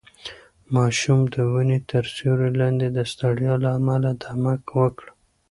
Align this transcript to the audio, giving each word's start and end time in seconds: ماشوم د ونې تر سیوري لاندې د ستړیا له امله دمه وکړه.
ماشوم 0.75 1.19
د 1.33 1.35
ونې 1.51 1.79
تر 1.91 2.03
سیوري 2.15 2.49
لاندې 2.59 2.87
د 2.91 2.99
ستړیا 3.11 3.53
له 3.63 3.69
امله 3.79 4.09
دمه 4.21 4.53
وکړه. 4.79 5.11